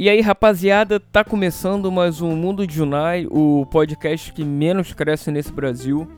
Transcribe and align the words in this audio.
E 0.00 0.08
aí, 0.08 0.22
rapaziada, 0.22 0.98
tá 0.98 1.22
começando 1.22 1.92
mais 1.92 2.22
um 2.22 2.34
Mundo 2.34 2.66
de 2.66 2.74
Junai, 2.74 3.26
o 3.30 3.66
podcast 3.66 4.32
que 4.32 4.42
menos 4.42 4.94
cresce 4.94 5.30
nesse 5.30 5.52
Brasil. 5.52 6.08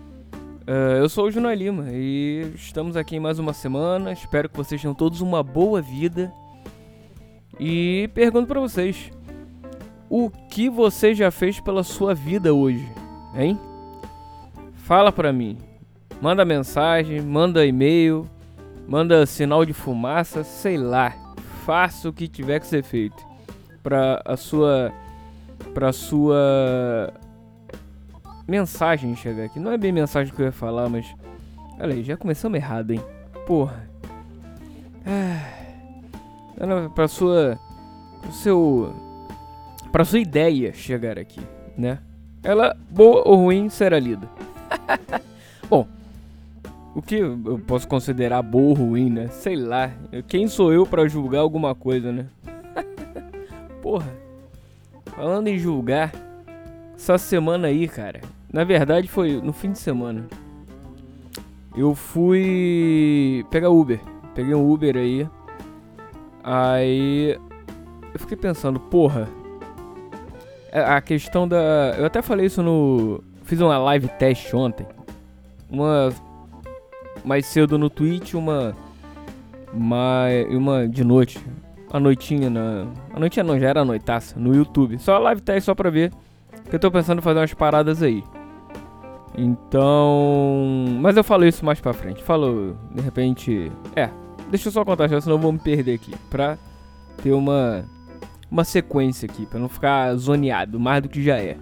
Uh, 0.69 0.99
eu 1.01 1.09
sou 1.09 1.27
o 1.27 1.31
Junai 1.33 1.57
Lima 1.57 1.87
e 1.91 2.53
estamos 2.55 2.97
aqui 2.97 3.17
em 3.17 3.19
mais 3.19 3.41
uma 3.41 3.53
semana. 3.53 4.13
Espero 4.13 4.49
que 4.49 4.57
vocês 4.57 4.81
tenham 4.81 4.95
todos 4.95 5.21
uma 5.21 5.43
boa 5.43 5.83
vida. 5.83 6.33
E 7.59 8.09
pergunto 8.15 8.47
para 8.47 8.61
vocês: 8.61 9.11
o 10.09 10.31
que 10.31 10.71
você 10.71 11.13
já 11.13 11.33
fez 11.33 11.59
pela 11.59 11.83
sua 11.83 12.15
vida 12.15 12.55
hoje, 12.55 12.89
hein? 13.35 13.59
Fala 14.75 15.11
pra 15.11 15.33
mim. 15.33 15.59
Manda 16.21 16.45
mensagem, 16.45 17.21
manda 17.21 17.67
e-mail, 17.67 18.31
manda 18.87 19.27
sinal 19.27 19.67
de 19.67 19.73
fumaça, 19.73 20.45
sei 20.45 20.79
lá. 20.79 21.35
Faça 21.67 22.09
o 22.09 22.13
que 22.13 22.29
tiver 22.29 22.61
que 22.61 22.67
ser 22.69 22.85
feito 22.85 23.32
para 23.83 24.23
a 24.25 24.37
sua 24.37 24.93
para 25.75 25.93
sua 25.93 27.13
mensagem 28.47 29.15
chegar 29.17 29.45
aqui. 29.45 29.59
Não 29.59 29.73
é 29.73 29.79
bem 29.79 29.93
mensagem 29.93 30.33
que 30.35 30.41
eu 30.41 30.47
ia 30.47 30.53
falar, 30.53 30.89
mas 30.89 31.07
olha 31.79 31.95
aí, 31.95 32.03
já 32.03 32.17
começamos 32.17 32.57
errado, 32.57 32.93
hein? 32.93 33.01
Porra. 33.47 33.89
Ah, 35.07 36.89
para 36.95 37.09
sua 37.09 37.59
pro 38.21 38.33
seu 38.33 38.95
para 39.91 40.05
sua 40.05 40.21
ideia 40.21 40.73
chegar 40.73 41.19
aqui, 41.19 41.41
né? 41.77 41.99
Ela 42.43 42.77
boa 42.91 43.23
ou 43.27 43.37
ruim 43.37 43.69
será 43.69 43.99
lida. 43.99 44.29
Bom, 45.69 45.87
o 46.95 47.01
que 47.01 47.17
eu 47.17 47.61
posso 47.67 47.87
considerar 47.89 48.43
boa 48.43 48.69
ou 48.69 48.75
ruim, 48.75 49.11
né? 49.11 49.29
Sei 49.29 49.57
lá. 49.57 49.91
Quem 50.29 50.49
sou 50.49 50.73
eu 50.73 50.87
para 50.87 51.07
julgar 51.09 51.41
alguma 51.41 51.75
coisa, 51.75 52.13
né? 52.13 52.27
Porra, 53.93 54.11
falando 55.15 55.49
em 55.49 55.59
julgar, 55.59 56.13
essa 56.97 57.19
semana 57.19 57.69
aí, 57.69 57.87
cara, 57.87 58.23
na 58.51 58.65
verdade 58.65 59.07
foi 59.07 59.39
no 59.39 59.53
fim 59.53 59.71
de 59.71 59.79
semana. 59.79 60.27
Eu 61.77 61.95
fui 61.95 63.45
pegar 63.51 63.69
Uber. 63.69 64.01
Peguei 64.35 64.55
um 64.55 64.73
Uber 64.73 64.97
aí. 64.97 65.29
Aí 66.43 67.39
eu 68.15 68.19
fiquei 68.19 68.35
pensando, 68.35 68.81
porra. 68.81 69.29
É, 70.71 70.81
a 70.81 71.03
questão 71.03 71.47
da. 71.47 71.95
Eu 71.99 72.07
até 72.07 72.23
falei 72.23 72.47
isso 72.47 72.63
no. 72.63 73.23
Fiz 73.43 73.61
uma 73.61 73.77
live 73.77 74.09
teste 74.19 74.57
ontem. 74.57 74.87
Uma. 75.69 76.09
Mais 77.23 77.45
cedo 77.45 77.77
no 77.77 77.91
Twitch, 77.91 78.33
uma. 78.33 78.75
Mais, 79.71 80.49
uma 80.49 80.89
de 80.89 81.05
noite 81.05 81.39
a 81.93 82.01
noitinha 82.01 82.49
na. 82.49 82.87
A 83.13 83.21
noitinha 83.21 83.45
não, 83.45 83.61
já 83.61 83.69
era 83.69 83.83
a 83.83 83.85
noitaça, 83.85 84.41
no 84.41 84.55
YouTube. 84.55 84.99
Só 84.99 85.17
a 85.17 85.19
live 85.19 85.43
teste 85.43 85.67
só 85.67 85.75
pra 85.75 85.91
ver. 85.91 86.11
Que 86.69 86.77
eu 86.77 86.81
tô 86.81 86.91
pensando 86.91 87.19
em 87.19 87.23
fazer 87.23 87.39
umas 87.39 87.53
paradas 87.53 88.03
aí. 88.03 88.25
Então. 89.37 90.87
Mas 91.01 91.17
eu 91.19 91.23
falo 91.23 91.45
isso 91.45 91.65
mais 91.65 91.81
pra 91.81 91.93
frente. 91.93 92.23
Falo, 92.23 92.79
de 92.95 93.03
repente. 93.03 93.71
É, 93.95 94.09
deixa 94.51 94.69
eu 94.69 94.73
só 94.73 94.85
contar 94.85 95.07
já, 95.07 95.21
senão 95.21 95.37
eu 95.37 95.41
vou 95.41 95.53
me 95.53 95.59
perder 95.59 95.95
aqui. 95.95 96.15
Pra 96.31 96.57
ter 97.23 97.33
uma. 97.33 97.85
Uma 98.51 98.65
sequência 98.65 99.27
aqui, 99.31 99.47
pra 99.47 99.59
não 99.59 99.69
ficar 99.69 100.15
zoneado 100.17 100.79
mais 100.79 101.03
do 101.03 101.09
que 101.09 101.23
já 101.23 101.39
é. 101.39 101.57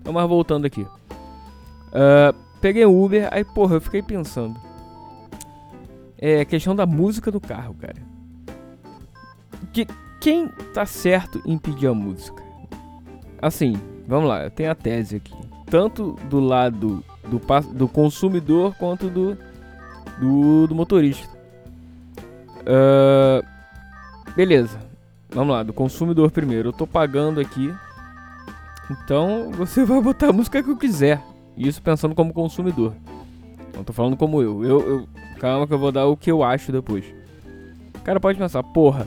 Então, 0.00 0.12
mas 0.12 0.28
voltando 0.28 0.64
aqui. 0.64 0.82
Uh, 0.82 2.32
peguei 2.60 2.84
o 2.84 3.04
Uber, 3.04 3.28
aí 3.32 3.44
porra, 3.44 3.76
eu 3.76 3.80
fiquei 3.80 4.00
pensando. 4.00 4.54
É 6.16 6.44
questão 6.44 6.74
da 6.74 6.86
música 6.86 7.32
do 7.32 7.40
carro, 7.40 7.74
cara 7.74 8.13
que 9.64 9.86
quem 10.20 10.48
tá 10.72 10.86
certo 10.86 11.42
em 11.44 11.58
pedir 11.58 11.88
a 11.88 11.94
música? 11.94 12.42
Assim, 13.40 13.74
vamos 14.06 14.28
lá, 14.28 14.44
eu 14.44 14.50
tenho 14.50 14.70
a 14.70 14.74
tese 14.74 15.16
aqui. 15.16 15.34
Tanto 15.66 16.18
do 16.30 16.40
lado 16.40 17.04
do, 17.28 17.40
do 17.72 17.88
consumidor 17.88 18.74
quanto 18.76 19.08
do, 19.08 19.36
do, 20.20 20.66
do 20.66 20.74
motorista. 20.74 21.28
Uh, 22.60 23.44
beleza, 24.34 24.78
vamos 25.30 25.54
lá, 25.54 25.62
do 25.62 25.72
consumidor 25.72 26.30
primeiro. 26.30 26.70
Eu 26.70 26.72
tô 26.72 26.86
pagando 26.86 27.40
aqui. 27.40 27.74
Então 28.90 29.50
você 29.52 29.84
vai 29.84 30.00
botar 30.00 30.28
a 30.28 30.32
música 30.32 30.62
que 30.62 30.70
eu 30.70 30.76
quiser. 30.76 31.22
Isso 31.56 31.82
pensando 31.82 32.14
como 32.14 32.32
consumidor. 32.32 32.94
Não 33.74 33.84
tô 33.84 33.92
falando 33.92 34.16
como 34.16 34.40
eu. 34.42 34.64
Eu, 34.64 34.88
eu. 34.88 35.08
Calma 35.38 35.66
que 35.66 35.74
eu 35.74 35.78
vou 35.78 35.92
dar 35.92 36.06
o 36.06 36.16
que 36.16 36.30
eu 36.30 36.42
acho 36.42 36.72
depois. 36.72 37.04
O 37.94 38.00
cara 38.00 38.20
pode 38.20 38.38
pensar, 38.38 38.62
porra, 38.62 39.06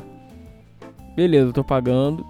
beleza, 1.18 1.50
eu 1.50 1.54
tô 1.54 1.64
pagando. 1.64 2.24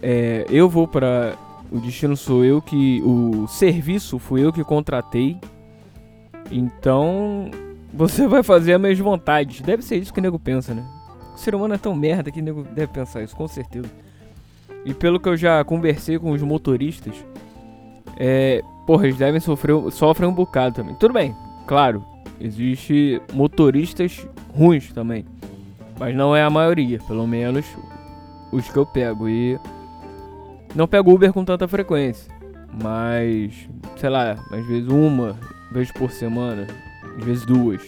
É, 0.00 0.46
eu 0.48 0.66
vou 0.66 0.88
para 0.88 1.34
o 1.70 1.78
destino 1.78 2.16
sou 2.16 2.42
eu 2.42 2.62
que 2.62 3.02
o 3.02 3.46
serviço 3.46 4.18
fui 4.18 4.42
eu 4.42 4.50
que 4.50 4.64
contratei. 4.64 5.36
Então 6.50 7.50
você 7.92 8.26
vai 8.26 8.42
fazer 8.42 8.72
a 8.72 8.78
mesma 8.78 9.04
vontade. 9.04 9.62
Deve 9.62 9.82
ser 9.82 9.96
isso 9.96 10.12
que 10.12 10.20
o 10.20 10.22
nego 10.22 10.38
pensa, 10.38 10.72
né? 10.72 10.82
O 11.34 11.38
ser 11.38 11.54
humano 11.54 11.74
é 11.74 11.78
tão 11.78 11.94
merda 11.94 12.30
que 12.30 12.40
o 12.40 12.42
nego 12.42 12.62
deve 12.62 12.92
pensar 12.92 13.22
isso, 13.22 13.36
com 13.36 13.46
certeza. 13.46 13.90
E 14.86 14.94
pelo 14.94 15.20
que 15.20 15.28
eu 15.28 15.36
já 15.36 15.62
conversei 15.62 16.18
com 16.18 16.30
os 16.30 16.40
motoristas, 16.40 17.14
é, 18.16 18.62
porra, 18.86 19.04
eles 19.04 19.18
devem 19.18 19.40
sofrer, 19.40 19.74
sofrem 19.90 20.28
um 20.28 20.34
bocado 20.34 20.76
também. 20.76 20.94
Tudo 20.94 21.12
bem, 21.12 21.34
claro, 21.66 22.04
existe 22.40 23.20
motoristas 23.32 24.26
ruins 24.54 24.92
também, 24.92 25.24
mas 25.98 26.14
não 26.14 26.36
é 26.36 26.42
a 26.42 26.50
maioria, 26.50 26.98
pelo 27.06 27.26
menos 27.26 27.64
os 28.54 28.68
que 28.68 28.76
eu 28.76 28.86
pego. 28.86 29.28
E 29.28 29.58
não 30.74 30.86
pego 30.86 31.12
Uber 31.12 31.32
com 31.32 31.44
tanta 31.44 31.66
frequência. 31.66 32.32
Mas, 32.82 33.68
sei 33.96 34.08
lá, 34.08 34.32
às 34.32 34.66
vezes 34.66 34.88
uma 34.88 35.38
vez 35.72 35.90
por 35.92 36.10
semana, 36.10 36.66
às 37.18 37.24
vezes 37.24 37.44
duas. 37.44 37.84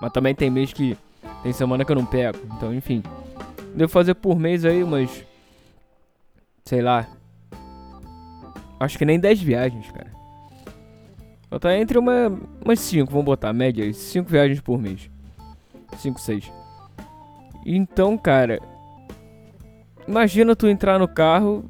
Mas 0.00 0.12
também 0.12 0.34
tem 0.34 0.50
mês 0.50 0.72
que 0.72 0.96
tem 1.42 1.52
semana 1.52 1.84
que 1.84 1.92
eu 1.92 1.96
não 1.96 2.04
pego. 2.04 2.38
Então, 2.56 2.74
enfim. 2.74 3.02
Devo 3.74 3.90
fazer 3.90 4.14
por 4.14 4.38
mês 4.38 4.64
aí 4.64 4.82
umas. 4.82 5.24
Sei 6.64 6.82
lá. 6.82 7.06
Acho 8.78 8.98
que 8.98 9.04
nem 9.04 9.18
10 9.18 9.40
viagens, 9.40 9.90
cara. 9.90 10.14
Eu 11.50 11.60
tá 11.60 11.76
entre 11.78 11.96
uma, 11.96 12.28
umas 12.62 12.80
5, 12.80 13.10
vamos 13.10 13.24
botar, 13.24 13.52
média 13.52 13.90
5 13.92 14.28
viagens 14.28 14.60
por 14.60 14.78
mês. 14.78 15.08
5, 15.96 16.20
6. 16.20 16.52
Então, 17.64 18.18
cara, 18.18 18.60
Imagina 20.08 20.54
tu 20.54 20.68
entrar 20.68 20.98
no 20.98 21.08
carro 21.08 21.64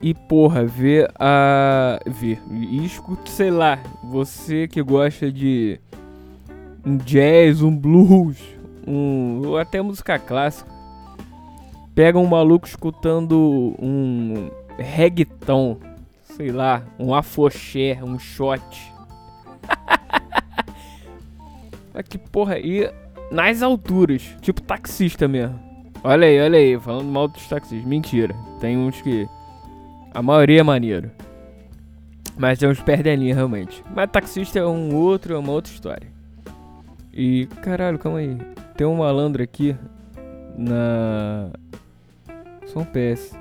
e, 0.00 0.14
porra, 0.14 0.64
ver 0.64 1.10
a. 1.18 2.00
ver. 2.06 2.42
E 2.50 2.84
escuta, 2.84 3.30
sei 3.30 3.50
lá, 3.50 3.78
você 4.02 4.66
que 4.68 4.82
gosta 4.82 5.30
de 5.30 5.80
um 6.84 6.96
jazz, 6.96 7.62
um 7.62 7.74
blues, 7.74 8.38
um. 8.86 9.42
ou 9.46 9.58
até 9.58 9.80
música 9.80 10.18
clássica. 10.18 10.70
Pega 11.94 12.18
um 12.18 12.26
maluco 12.26 12.66
escutando 12.66 13.74
um 13.78 14.50
reggaeton, 14.76 15.78
sei 16.22 16.50
lá, 16.50 16.82
um 16.98 17.14
afoxé, 17.14 17.98
um 18.02 18.18
shot. 18.18 18.92
que 22.08 22.18
porra, 22.18 22.58
e 22.58 22.90
nas 23.30 23.62
alturas, 23.62 24.22
tipo 24.40 24.60
taxista 24.60 25.28
mesmo. 25.28 25.73
Olha 26.06 26.26
aí, 26.26 26.38
olha 26.38 26.58
aí, 26.58 26.78
falando 26.78 27.10
mal 27.10 27.26
dos 27.26 27.48
taxistas. 27.48 27.88
Mentira. 27.88 28.36
Tem 28.60 28.76
uns 28.76 29.00
que. 29.00 29.26
A 30.12 30.20
maioria 30.20 30.60
é 30.60 30.62
maneiro. 30.62 31.10
Mas 32.36 32.58
tem 32.58 32.68
uns 32.68 32.78
perdelinhas 32.82 33.38
realmente. 33.38 33.82
Mas 33.94 34.10
taxista 34.10 34.58
é 34.58 34.66
um 34.66 34.94
outro, 34.94 35.32
é 35.34 35.38
uma 35.38 35.52
outra 35.52 35.72
história. 35.72 36.06
E 37.10 37.46
caralho, 37.62 37.98
calma 37.98 38.18
aí. 38.18 38.36
Tem 38.76 38.86
um 38.86 38.96
malandro 38.96 39.42
aqui 39.42 39.74
na. 40.58 41.48
São 42.66 42.84
PS. 42.84 43.34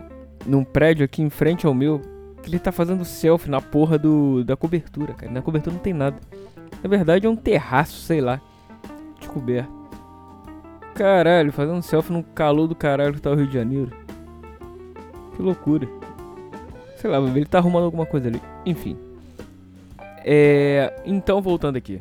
Num 0.45 0.63
prédio 0.63 1.03
aqui 1.03 1.21
em 1.21 1.29
frente 1.29 1.65
ao 1.65 1.73
meu. 1.73 1.99
Que 2.41 2.49
ele 2.49 2.59
tá 2.59 2.71
fazendo 2.71 3.03
selfie 3.03 3.49
na 3.49 3.59
porra 3.59 3.97
do, 3.97 4.41
da 4.45 4.55
cobertura, 4.55 5.13
cara. 5.13 5.31
Na 5.31 5.41
cobertura 5.41 5.75
não 5.75 5.83
tem 5.83 5.93
nada. 5.93 6.15
Na 6.81 6.89
verdade 6.89 7.25
é 7.27 7.29
um 7.29 7.35
terraço, 7.35 7.99
sei 8.01 8.21
lá. 8.21 8.39
Descoberto. 9.19 9.82
Caralho, 10.95 11.51
fazendo 11.51 11.81
selfie 11.81 12.13
no 12.13 12.23
calor 12.23 12.67
do 12.67 12.75
caralho 12.75 13.13
que 13.13 13.21
tá 13.21 13.31
o 13.31 13.35
Rio 13.35 13.47
de 13.47 13.53
Janeiro. 13.53 13.91
Que 15.35 15.41
loucura. 15.41 15.87
Sei 16.97 17.09
lá, 17.09 17.17
ele 17.19 17.45
tá 17.45 17.57
arrumando 17.57 17.85
alguma 17.85 18.05
coisa 18.05 18.27
ali. 18.27 18.41
Enfim. 18.65 18.97
É. 20.23 20.93
Então, 21.05 21.41
voltando 21.41 21.77
aqui. 21.77 21.99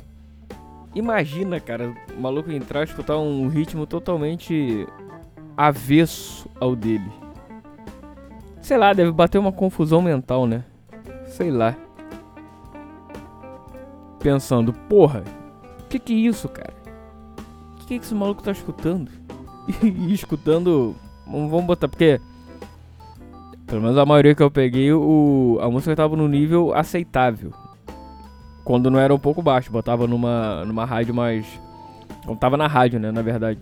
Imagina, 0.94 1.59
cara, 1.59 1.94
o 2.17 2.21
maluco 2.21 2.53
entrar 2.53 2.83
e 2.83 2.85
escutar 2.85 3.17
um 3.19 3.49
ritmo 3.49 3.87
totalmente 3.87 4.87
avesso 5.56 6.49
ao 6.61 6.77
dele. 6.77 7.11
Sei 8.61 8.77
lá, 8.77 8.93
deve 8.93 9.11
bater 9.11 9.38
uma 9.38 9.53
confusão 9.53 10.03
mental, 10.03 10.47
né? 10.47 10.65
Sei 11.27 11.50
lá. 11.50 11.75
Pensando, 14.21 14.73
porra, 14.73 15.25
que 15.88 15.99
que 15.99 16.12
é 16.12 16.17
isso, 16.17 16.49
cara? 16.49 16.81
Que, 17.87 17.99
que 17.99 18.05
esse 18.05 18.14
maluco 18.14 18.43
tá 18.43 18.52
escutando? 18.52 19.11
e 19.82 20.12
escutando. 20.12 20.94
Vamos 21.26 21.64
botar, 21.64 21.88
porque 21.88 22.20
Pelo 23.73 23.81
menos 23.81 23.96
a 23.96 24.05
maioria 24.05 24.34
que 24.34 24.43
eu 24.43 24.50
peguei, 24.50 24.93
o, 24.93 25.58
a 25.62 25.70
música 25.70 25.96
tava 25.96 26.14
no 26.14 26.29
nível 26.29 26.75
aceitável. 26.75 27.55
Quando 28.64 28.90
não 28.90 28.99
era 28.99 29.14
um 29.14 29.19
pouco 29.19 29.40
baixo, 29.40 29.73
botava 29.73 30.06
numa, 30.06 30.62
numa 30.67 30.84
rádio 30.84 31.14
mais. 31.14 31.46
Quando 32.26 32.38
tava 32.38 32.58
na 32.58 32.67
rádio, 32.67 33.00
né? 33.00 33.11
Na 33.11 33.23
verdade. 33.23 33.58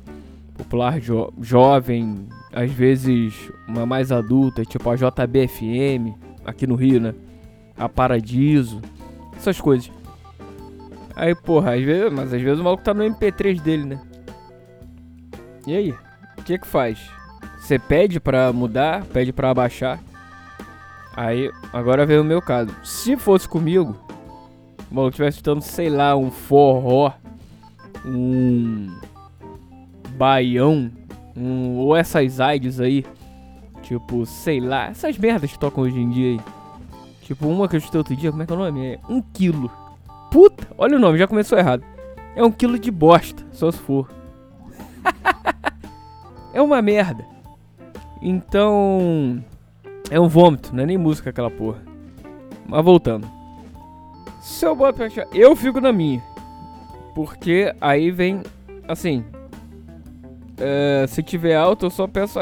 Popular 0.58 1.00
jo 1.00 1.32
jovem, 1.40 2.26
às 2.52 2.72
vezes 2.72 3.52
uma 3.68 3.86
mais 3.86 4.10
adulta, 4.10 4.64
tipo 4.64 4.90
a 4.90 4.96
JBFM, 4.96 6.12
aqui 6.44 6.66
no 6.66 6.74
Rio, 6.74 7.00
né? 7.00 7.14
A 7.78 7.88
Paradiso, 7.88 8.82
essas 9.36 9.60
coisas. 9.60 9.92
Aí, 11.14 11.36
porra, 11.36 11.76
às 11.76 11.84
vezes, 11.84 12.12
mas 12.12 12.34
às 12.34 12.42
vezes 12.42 12.58
o 12.58 12.64
maluco 12.64 12.82
tá 12.82 12.92
no 12.92 13.04
MP3 13.04 13.62
dele, 13.62 13.84
né? 13.84 14.00
E 15.66 15.74
aí? 15.74 15.94
O 16.38 16.42
que 16.42 16.58
que 16.58 16.66
faz? 16.66 17.10
Você 17.58 17.78
pede 17.78 18.18
pra 18.18 18.52
mudar, 18.52 19.04
pede 19.06 19.32
pra 19.32 19.50
abaixar. 19.50 20.00
Aí, 21.14 21.50
agora 21.72 22.06
veio 22.06 22.22
o 22.22 22.24
meu 22.24 22.40
caso. 22.40 22.74
Se 22.82 23.16
fosse 23.16 23.48
comigo, 23.48 23.96
o 24.90 24.94
maluco 24.94 25.14
tivesse 25.14 25.36
escutando, 25.36 25.62
sei 25.62 25.90
lá, 25.90 26.16
um 26.16 26.30
forró, 26.30 27.12
um 28.04 28.88
baião, 30.16 30.90
um, 31.36 31.76
ou 31.78 31.96
essas 31.96 32.40
aides 32.40 32.80
aí, 32.80 33.04
tipo, 33.82 34.24
sei 34.26 34.60
lá, 34.60 34.86
essas 34.86 35.16
merdas 35.18 35.52
que 35.52 35.58
tocam 35.58 35.84
hoje 35.84 35.98
em 35.98 36.10
dia 36.10 36.30
aí. 36.30 36.40
Tipo, 37.22 37.46
uma 37.48 37.68
que 37.68 37.76
eu 37.76 37.78
escutei 37.78 37.98
outro 37.98 38.16
dia, 38.16 38.30
como 38.30 38.42
é 38.42 38.46
que 38.46 38.52
é 38.52 38.56
o 38.56 38.58
nome? 38.58 38.94
É 38.94 38.98
um 39.08 39.20
quilo. 39.20 39.70
Puta, 40.30 40.66
olha 40.76 40.96
o 40.96 41.00
nome, 41.00 41.18
já 41.18 41.26
começou 41.26 41.58
errado. 41.58 41.84
É 42.34 42.42
um 42.42 42.50
quilo 42.50 42.78
de 42.78 42.90
bosta, 42.90 43.44
só 43.52 43.70
se 43.70 43.78
for. 43.78 44.08
É 46.60 46.62
uma 46.62 46.80
merda. 46.82 47.24
Então, 48.22 49.42
é 50.10 50.20
um 50.20 50.28
vômito, 50.28 50.74
não 50.74 50.82
é 50.82 50.86
nem 50.86 50.98
música 50.98 51.30
aquela 51.30 51.50
porra. 51.50 51.82
Mas 52.66 52.84
voltando. 52.84 53.26
Se 54.40 54.64
eu 54.64 54.76
boto 54.76 54.98
pra 54.98 55.08
eu 55.32 55.56
fico 55.56 55.80
na 55.80 55.92
minha. 55.92 56.22
Porque 57.14 57.74
aí 57.80 58.10
vem, 58.10 58.42
assim, 58.86 59.24
é, 60.58 61.06
se 61.08 61.22
tiver 61.22 61.56
alto, 61.56 61.86
eu 61.86 61.90
só 61.90 62.06
peço. 62.06 62.38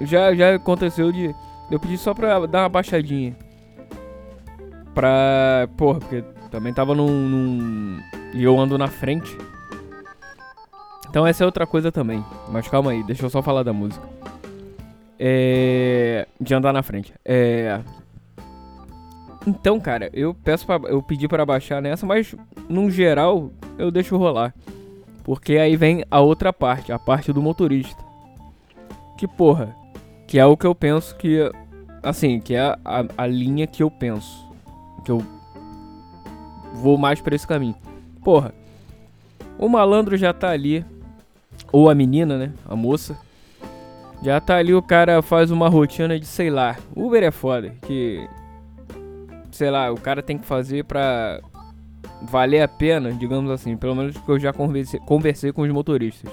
Já, 0.00 0.34
já 0.34 0.56
aconteceu 0.56 1.12
de 1.12 1.34
eu 1.70 1.78
pedir 1.78 1.96
só 1.96 2.12
pra 2.12 2.44
dar 2.46 2.62
uma 2.62 2.68
baixadinha. 2.68 3.36
Pra. 4.92 5.68
Porra, 5.76 6.00
porque 6.00 6.24
também 6.50 6.74
tava 6.74 6.94
num, 6.94 7.28
num. 7.28 8.00
E 8.34 8.42
eu 8.42 8.58
ando 8.58 8.76
na 8.76 8.88
frente. 8.88 9.36
Então 11.12 11.26
essa 11.26 11.44
é 11.44 11.46
outra 11.46 11.66
coisa 11.66 11.92
também. 11.92 12.24
Mas 12.48 12.66
calma 12.68 12.90
aí, 12.90 13.02
deixa 13.02 13.26
eu 13.26 13.28
só 13.28 13.42
falar 13.42 13.62
da 13.62 13.70
música. 13.70 14.02
É. 15.18 16.26
De 16.40 16.54
andar 16.54 16.72
na 16.72 16.82
frente. 16.82 17.12
É. 17.22 17.78
Então, 19.46 19.78
cara, 19.78 20.08
eu 20.14 20.32
peço 20.32 20.64
pra, 20.64 20.80
eu 20.88 21.02
pedi 21.02 21.28
para 21.28 21.44
baixar 21.44 21.82
nessa, 21.82 22.06
mas 22.06 22.34
no 22.66 22.90
geral 22.90 23.50
eu 23.76 23.90
deixo 23.90 24.16
rolar. 24.16 24.54
Porque 25.22 25.58
aí 25.58 25.76
vem 25.76 26.02
a 26.10 26.20
outra 26.20 26.50
parte, 26.50 26.92
a 26.92 26.98
parte 26.98 27.30
do 27.30 27.42
motorista. 27.42 28.02
Que 29.18 29.28
porra, 29.28 29.76
que 30.26 30.38
é 30.38 30.46
o 30.46 30.56
que 30.56 30.66
eu 30.66 30.74
penso 30.74 31.14
que. 31.16 31.52
Assim, 32.02 32.40
que 32.40 32.54
é 32.54 32.74
a, 32.82 33.04
a 33.18 33.26
linha 33.26 33.66
que 33.66 33.82
eu 33.82 33.90
penso. 33.90 34.48
Que 35.04 35.10
eu 35.10 35.22
vou 36.72 36.96
mais 36.96 37.20
pra 37.20 37.34
esse 37.34 37.46
caminho. 37.46 37.76
Porra, 38.24 38.54
o 39.58 39.68
malandro 39.68 40.16
já 40.16 40.32
tá 40.32 40.48
ali. 40.48 40.82
Ou 41.72 41.88
a 41.88 41.94
menina, 41.94 42.36
né? 42.36 42.52
A 42.68 42.76
moça. 42.76 43.18
Já 44.22 44.40
tá 44.40 44.56
ali, 44.56 44.72
o 44.72 44.82
cara 44.82 45.20
faz 45.22 45.50
uma 45.50 45.68
rotina 45.68 46.20
de, 46.20 46.26
sei 46.26 46.50
lá, 46.50 46.76
Uber 46.94 47.22
é 47.22 47.30
foda. 47.30 47.74
Que. 47.82 48.28
Sei 49.50 49.70
lá, 49.70 49.90
o 49.90 49.96
cara 49.96 50.22
tem 50.22 50.38
que 50.38 50.46
fazer 50.46 50.84
pra 50.84 51.40
valer 52.22 52.62
a 52.62 52.68
pena, 52.68 53.12
digamos 53.12 53.50
assim, 53.50 53.76
pelo 53.76 53.96
menos 53.96 54.16
que 54.16 54.28
eu 54.28 54.38
já 54.38 54.52
conversei, 54.52 55.00
conversei 55.00 55.52
com 55.52 55.62
os 55.62 55.70
motoristas. 55.70 56.32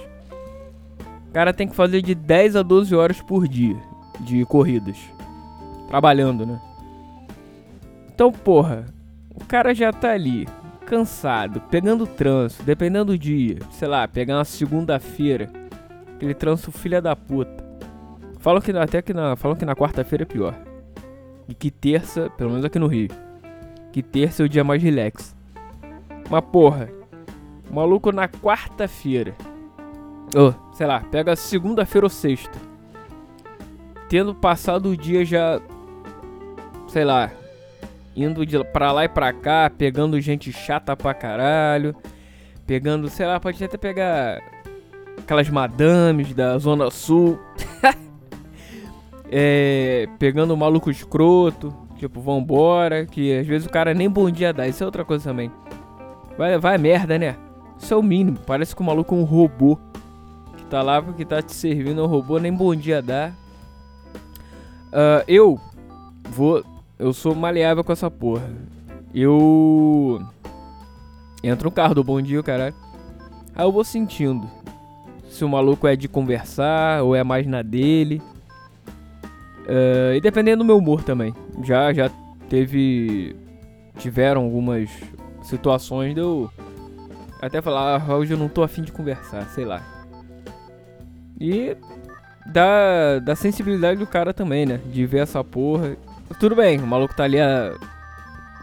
O 1.27 1.31
cara 1.31 1.53
tem 1.53 1.67
que 1.67 1.75
fazer 1.75 2.01
de 2.01 2.13
10 2.13 2.55
a 2.55 2.61
12 2.61 2.95
horas 2.95 3.21
por 3.21 3.47
dia 3.47 3.77
de 4.19 4.45
corridas. 4.45 4.97
Trabalhando, 5.87 6.45
né? 6.45 6.59
Então, 8.13 8.31
porra, 8.31 8.85
o 9.33 9.45
cara 9.45 9.73
já 9.73 9.91
tá 9.91 10.11
ali, 10.11 10.47
cansado, 10.89 11.61
pegando 11.69 12.07
trânsito, 12.07 12.63
dependendo 12.63 13.13
do 13.13 13.17
dia. 13.17 13.59
Sei 13.71 13.87
lá, 13.87 14.07
pegar 14.07 14.37
uma 14.37 14.43
segunda-feira. 14.45 15.49
Aquele 16.15 16.33
trânsito 16.33 16.71
filha 16.71 16.99
da 16.99 17.15
puta. 17.15 17.63
Falam 18.39 18.59
que 18.59 18.71
até 18.71 19.01
que 19.01 19.13
na, 19.13 19.35
falam 19.35 19.55
que 19.55 19.65
na 19.65 19.75
quarta-feira 19.75 20.23
é 20.23 20.25
pior. 20.25 20.55
E 21.47 21.53
que 21.53 21.69
terça, 21.69 22.29
pelo 22.31 22.49
menos 22.49 22.65
aqui 22.65 22.79
no 22.79 22.87
Rio, 22.87 23.09
que 23.91 24.01
terça 24.01 24.41
é 24.41 24.45
o 24.45 24.49
dia 24.49 24.63
mais 24.63 24.81
relax. 24.81 25.35
Mas 26.29 26.43
porra, 26.45 26.89
maluco 27.71 28.11
na 28.11 28.27
quarta-feira. 28.27 29.35
Ou, 30.35 30.49
oh, 30.49 30.75
sei 30.75 30.87
lá, 30.87 31.01
pega 31.01 31.35
segunda-feira 31.35 32.05
ou 32.05 32.09
sexta. 32.09 32.57
Tendo 34.09 34.33
passado 34.33 34.89
o 34.89 34.97
dia 34.97 35.23
já. 35.23 35.61
Sei 36.87 37.05
lá. 37.05 37.31
Indo 38.19 38.45
de 38.45 38.61
pra 38.65 38.91
lá 38.91 39.05
e 39.05 39.09
pra 39.09 39.31
cá, 39.31 39.69
pegando 39.69 40.19
gente 40.19 40.51
chata 40.51 40.95
pra 40.95 41.13
caralho. 41.13 41.95
Pegando, 42.67 43.09
sei 43.09 43.25
lá, 43.25 43.39
pode 43.39 43.63
até 43.63 43.77
pegar 43.77 44.41
aquelas 45.17 45.49
madames 45.49 46.33
da 46.33 46.57
Zona 46.57 46.91
Sul. 46.91 47.39
é, 49.31 50.05
pegando 50.19 50.53
um 50.53 50.57
maluco 50.57 50.91
escroto. 50.91 51.73
Tipo, 51.97 52.19
vambora. 52.19 53.05
Que 53.05 53.37
às 53.37 53.47
vezes 53.47 53.67
o 53.67 53.71
cara 53.71 53.93
nem 53.93 54.09
bom 54.09 54.29
dia 54.29 54.51
dá. 54.51 54.67
Isso 54.67 54.83
é 54.83 54.85
outra 54.85 55.05
coisa 55.05 55.23
também. 55.23 55.49
Vai, 56.37 56.57
vai 56.57 56.77
merda, 56.77 57.17
né? 57.17 57.37
Isso 57.77 57.93
é 57.93 57.97
o 57.97 58.03
mínimo. 58.03 58.37
Parece 58.45 58.75
que 58.75 58.81
o 58.81 58.85
maluco 58.85 59.15
é 59.15 59.17
um 59.17 59.23
robô. 59.23 59.79
Que 60.57 60.65
tá 60.65 60.81
lá 60.81 61.01
porque 61.01 61.23
tá 61.23 61.41
te 61.41 61.53
servindo. 61.53 62.01
É 62.01 62.03
um 62.03 62.07
robô, 62.07 62.37
nem 62.37 62.51
bom 62.51 62.75
dia 62.75 63.01
dá. 63.01 63.31
Uh, 64.89 65.23
eu 65.25 65.59
vou. 66.29 66.63
Eu 66.99 67.13
sou 67.13 67.33
maleável 67.33 67.81
com 67.81 67.93
essa 67.93 68.11
porra. 68.11 68.43
Eu. 69.15 70.21
Entra 71.41 71.67
um 71.69 71.71
carro 71.71 71.95
do 71.95 72.03
bom 72.03 72.21
dia, 72.21 72.43
caralho. 72.43 72.75
Aí 73.55 73.65
eu 73.65 73.71
vou 73.71 73.85
sentindo. 73.85 74.45
Se 75.29 75.45
o 75.45 75.49
maluco 75.49 75.87
é 75.87 75.95
de 75.95 76.09
conversar 76.09 77.01
ou 77.03 77.15
é 77.15 77.23
mais 77.23 77.47
na 77.47 77.61
dele. 77.61 78.21
Uh, 79.61 80.15
e 80.15 80.19
dependendo 80.19 80.57
do 80.57 80.65
meu 80.65 80.77
humor 80.77 81.01
também. 81.01 81.33
Já, 81.63 81.93
já 81.93 82.11
teve. 82.49 83.33
Tiveram 83.97 84.43
algumas 84.43 84.89
situações 85.41 86.13
de 86.13 86.19
eu 86.19 86.49
até 87.41 87.61
falar, 87.61 88.01
ah, 88.01 88.15
hoje 88.15 88.33
eu 88.33 88.37
não 88.37 88.49
tô 88.49 88.63
afim 88.63 88.81
de 88.81 88.91
conversar, 88.91 89.47
sei 89.49 89.63
lá. 89.63 89.81
E 91.39 91.75
da, 92.45 93.19
da 93.19 93.35
sensibilidade 93.35 93.99
do 93.99 94.07
cara 94.07 94.33
também, 94.33 94.65
né? 94.65 94.79
De 94.91 95.05
ver 95.05 95.19
essa 95.19 95.43
porra. 95.43 95.95
Tudo 96.37 96.55
bem, 96.55 96.79
o 96.79 96.87
maluco 96.87 97.15
tá 97.15 97.23
ali 97.23 97.39
a, 97.39 97.73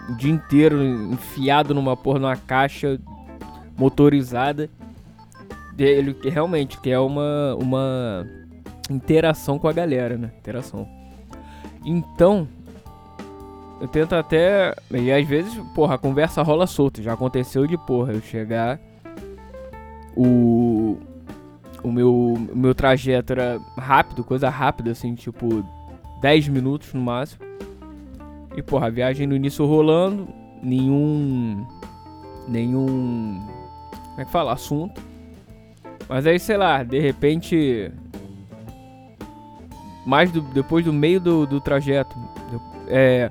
o 0.08 0.14
dia 0.14 0.30
inteiro 0.30 0.82
enfiado 0.82 1.74
numa 1.74 1.96
porra, 1.96 2.18
numa 2.18 2.36
caixa 2.36 2.98
motorizada. 3.76 4.70
Ele 5.78 6.16
realmente 6.22 6.80
quer 6.80 6.98
uma, 7.00 7.54
uma 7.56 8.26
interação 8.90 9.58
com 9.58 9.68
a 9.68 9.72
galera, 9.72 10.16
né? 10.16 10.30
Interação. 10.38 10.88
Então, 11.84 12.48
eu 13.80 13.88
tento 13.88 14.14
até. 14.14 14.74
E 14.90 15.12
às 15.12 15.26
vezes, 15.26 15.54
porra, 15.74 15.96
a 15.96 15.98
conversa 15.98 16.42
rola 16.42 16.66
solta. 16.66 17.02
Já 17.02 17.12
aconteceu 17.12 17.66
de, 17.66 17.76
porra, 17.76 18.12
eu 18.12 18.20
chegar. 18.20 18.80
O. 20.16 20.98
O 21.82 21.92
meu, 21.92 22.34
meu 22.52 22.74
trajeto 22.74 23.32
era 23.32 23.60
rápido, 23.76 24.24
coisa 24.24 24.48
rápida, 24.48 24.90
assim, 24.90 25.14
tipo 25.14 25.64
10 26.20 26.48
minutos 26.48 26.92
no 26.92 27.00
máximo. 27.00 27.45
E, 28.56 28.62
porra, 28.62 28.86
a 28.86 28.90
viagem 28.90 29.26
no 29.26 29.36
início 29.36 29.66
rolando, 29.66 30.28
nenhum. 30.62 31.66
Nenhum. 32.48 33.40
Como 33.90 34.20
é 34.20 34.24
que 34.24 34.30
fala? 34.30 34.52
Assunto. 34.52 35.00
Mas 36.08 36.26
aí, 36.26 36.38
sei 36.38 36.56
lá, 36.56 36.82
de 36.82 36.98
repente. 36.98 37.92
Mais 40.06 40.30
do, 40.30 40.40
depois 40.40 40.84
do 40.84 40.92
meio 40.92 41.20
do, 41.20 41.46
do 41.46 41.60
trajeto. 41.60 42.16
É 42.88 43.30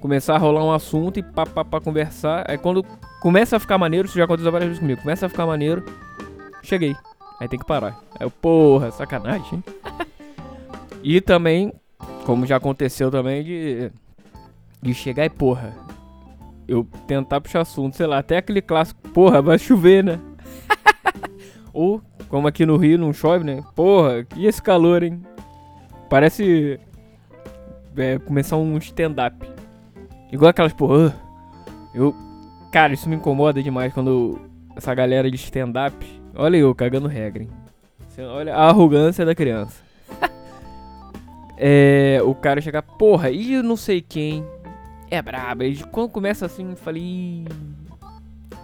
começar 0.00 0.34
a 0.34 0.38
rolar 0.38 0.64
um 0.64 0.72
assunto 0.72 1.18
e 1.18 1.22
pá, 1.22 1.46
pá, 1.46 1.64
pá, 1.64 1.80
conversar. 1.80 2.44
Aí 2.48 2.58
quando 2.58 2.84
começa 3.20 3.56
a 3.56 3.60
ficar 3.60 3.78
maneiro, 3.78 4.08
isso 4.08 4.16
já 4.16 4.24
aconteceu 4.24 4.50
várias 4.50 4.68
vezes 4.68 4.80
comigo, 4.80 5.02
começa 5.02 5.26
a 5.26 5.28
ficar 5.28 5.46
maneiro, 5.46 5.84
cheguei. 6.62 6.96
Aí 7.38 7.46
tem 7.46 7.58
que 7.58 7.66
parar. 7.66 8.00
Aí 8.18 8.26
eu, 8.26 8.30
porra, 8.30 8.90
sacanagem. 8.90 9.62
e 11.04 11.20
também, 11.20 11.72
como 12.24 12.46
já 12.46 12.56
aconteceu 12.56 13.10
também, 13.10 13.44
de, 13.44 13.92
de 14.82 14.94
chegar 14.94 15.24
e, 15.24 15.30
porra, 15.30 15.74
eu 16.66 16.86
tentar 17.06 17.40
puxar 17.40 17.60
assunto, 17.60 17.96
sei 17.96 18.06
lá, 18.06 18.18
até 18.18 18.36
aquele 18.36 18.62
clássico, 18.62 19.00
porra, 19.10 19.42
vai 19.42 19.58
chover, 19.58 20.04
né? 20.04 20.20
Ou, 21.72 22.00
como 22.28 22.46
aqui 22.46 22.64
no 22.64 22.76
Rio 22.76 22.98
não 22.98 23.12
chove, 23.12 23.44
né? 23.44 23.62
Porra, 23.74 24.26
e 24.36 24.46
esse 24.46 24.62
calor, 24.62 25.02
hein? 25.02 25.20
Parece 26.08 26.78
é, 27.96 28.18
começar 28.18 28.56
um 28.56 28.78
stand-up. 28.78 29.36
Igual 30.32 30.50
aquelas 30.50 30.72
porra. 30.72 31.14
Eu. 31.94 32.14
Cara, 32.72 32.92
isso 32.92 33.08
me 33.08 33.16
incomoda 33.16 33.62
demais 33.62 33.92
quando 33.92 34.38
essa 34.76 34.94
galera 34.94 35.28
de 35.30 35.36
stand-up. 35.36 35.96
Olha 36.34 36.56
eu 36.56 36.74
cagando 36.74 37.08
regra, 37.08 37.42
hein? 37.42 37.50
Olha 38.18 38.54
a 38.54 38.68
arrogância 38.68 39.24
da 39.24 39.34
criança. 39.34 39.82
é. 41.58 42.20
O 42.24 42.34
cara 42.34 42.60
chega, 42.60 42.82
porra, 42.82 43.30
e 43.30 43.60
não 43.62 43.76
sei 43.76 44.00
quem. 44.00 44.44
É 45.10 45.20
brabo. 45.20 45.64
E 45.64 45.76
quando 45.84 46.10
começa 46.10 46.46
assim, 46.46 46.74
falei. 46.76 47.44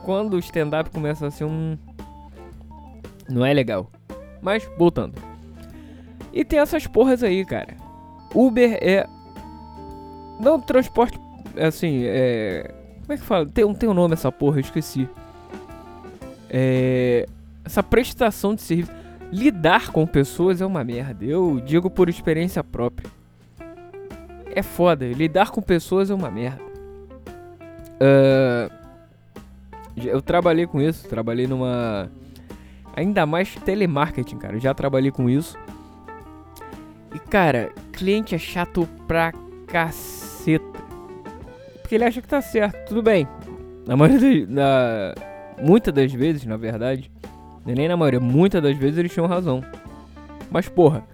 Quando 0.04 0.34
o 0.34 0.38
stand-up 0.38 0.88
começa 0.90 1.26
assim, 1.26 1.44
um. 1.44 1.76
Não 3.28 3.44
é 3.44 3.52
legal. 3.52 3.90
Mas, 4.40 4.68
voltando. 4.78 5.14
E 6.32 6.44
tem 6.44 6.60
essas 6.60 6.86
porras 6.86 7.22
aí, 7.22 7.44
cara. 7.44 7.76
Uber 8.32 8.78
é. 8.80 9.06
Não 10.38 10.60
transporte. 10.60 11.18
Assim, 11.58 12.02
é. 12.04 12.72
Como 13.00 13.12
é 13.12 13.16
que 13.16 13.24
fala? 13.24 13.46
Tem, 13.46 13.74
tem 13.74 13.88
um 13.88 13.94
nome 13.94 14.14
essa 14.14 14.30
porra, 14.30 14.58
eu 14.58 14.60
esqueci. 14.60 15.08
É. 16.48 17.26
Essa 17.64 17.82
prestação 17.82 18.54
de 18.54 18.62
serviço. 18.62 18.92
Lidar 19.32 19.90
com 19.90 20.06
pessoas 20.06 20.60
é 20.60 20.66
uma 20.66 20.84
merda. 20.84 21.24
Eu 21.24 21.60
digo 21.60 21.90
por 21.90 22.08
experiência 22.08 22.62
própria. 22.62 23.10
É 24.54 24.62
foda. 24.62 25.06
Lidar 25.06 25.50
com 25.50 25.60
pessoas 25.60 26.10
é 26.10 26.14
uma 26.14 26.30
merda. 26.30 26.62
Uh, 28.00 28.70
eu 29.96 30.20
trabalhei 30.22 30.66
com 30.66 30.80
isso. 30.80 31.08
Trabalhei 31.08 31.46
numa 31.46 32.10
Ainda 32.96 33.26
mais 33.26 33.54
telemarketing, 33.56 34.38
cara. 34.38 34.56
Eu 34.56 34.60
já 34.60 34.72
trabalhei 34.72 35.10
com 35.10 35.28
isso. 35.28 35.58
E, 37.14 37.18
cara, 37.18 37.70
cliente 37.92 38.34
é 38.34 38.38
chato 38.38 38.88
pra 39.06 39.32
caceta. 39.66 40.64
Porque 41.82 41.94
ele 41.94 42.04
acha 42.04 42.22
que 42.22 42.28
tá 42.28 42.40
certo. 42.40 42.88
Tudo 42.88 43.02
bem. 43.02 43.28
Na 43.86 43.96
maioria 43.96 44.46
na 44.48 45.14
Muitas 45.62 45.92
das 45.92 46.12
vezes, 46.12 46.44
na 46.44 46.56
verdade. 46.56 47.10
É 47.66 47.74
nem 47.74 47.88
na 47.88 47.96
maioria, 47.96 48.20
muitas 48.20 48.62
das 48.62 48.76
vezes 48.76 48.98
eles 48.98 49.12
tinham 49.12 49.26
razão. 49.26 49.62
Mas, 50.50 50.68
porra, 50.68 51.04